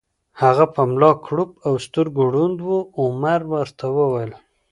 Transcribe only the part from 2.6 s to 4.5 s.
و، عمر ورته وویل: